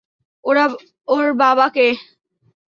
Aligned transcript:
ওর 1.07 1.25
বাবা 1.33 1.67
কে? 1.69 1.87